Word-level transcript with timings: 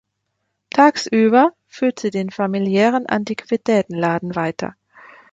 Tagsüber 0.71 1.51
führt 1.67 1.99
sie 1.99 2.09
den 2.09 2.31
familiären 2.31 3.05
Antiquitätenladen 3.05 4.33
weiter. 4.35 4.73